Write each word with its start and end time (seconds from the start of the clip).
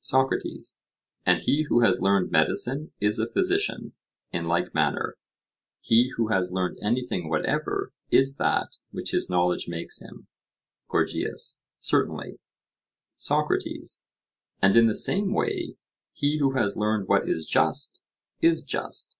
SOCRATES: 0.00 0.76
And 1.24 1.40
he 1.40 1.62
who 1.62 1.80
has 1.80 2.02
learned 2.02 2.30
medicine 2.30 2.92
is 3.00 3.18
a 3.18 3.30
physician, 3.32 3.94
in 4.30 4.46
like 4.46 4.74
manner? 4.74 5.16
He 5.80 6.10
who 6.18 6.28
has 6.28 6.52
learned 6.52 6.76
anything 6.82 7.30
whatever 7.30 7.94
is 8.10 8.36
that 8.36 8.76
which 8.90 9.12
his 9.12 9.30
knowledge 9.30 9.66
makes 9.66 10.02
him. 10.02 10.26
GORGIAS: 10.88 11.62
Certainly. 11.80 12.38
SOCRATES: 13.16 14.02
And 14.60 14.76
in 14.76 14.88
the 14.88 14.94
same 14.94 15.32
way, 15.32 15.78
he 16.12 16.36
who 16.36 16.50
has 16.52 16.76
learned 16.76 17.08
what 17.08 17.26
is 17.26 17.46
just 17.46 18.02
is 18.42 18.62
just? 18.62 19.16